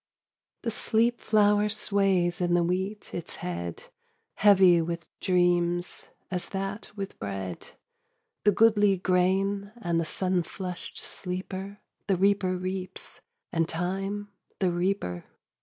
The 0.63 0.71
sleep 0.71 1.19
flower 1.21 1.69
sways 1.69 2.41
in 2.41 2.55
the 2.55 2.63
wheat 2.63 3.13
its 3.13 3.35
head, 3.35 3.83
Heavy 4.33 4.81
with 4.81 5.05
dreams, 5.19 6.07
as 6.31 6.49
that 6.49 6.89
with 6.97 7.19
bread: 7.19 7.73
The 8.43 8.51
goodly 8.51 8.97
grain 8.97 9.71
and 9.79 9.99
the 9.99 10.03
sun 10.05 10.41
flushed 10.41 10.97
sleeper 10.97 11.81
The 12.07 12.15
reaper 12.15 12.57
reaps, 12.57 13.21
and 13.51 13.69
Time 13.69 14.29
the 14.57 14.71
reaper. 14.71 15.25